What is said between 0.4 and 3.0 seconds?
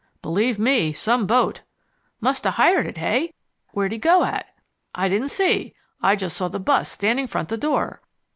me, some boat." "Musta hired it,